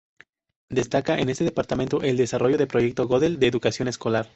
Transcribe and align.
Destaca 0.71 1.19
en 1.19 1.29
este 1.29 1.43
departamento 1.43 2.01
el 2.01 2.17
desarrollo 2.17 2.57
del 2.57 2.65
Proyecto 2.67 3.07
Gödel 3.07 3.37
de 3.37 3.45
Educación 3.45 3.87
Escolar. 3.87 4.29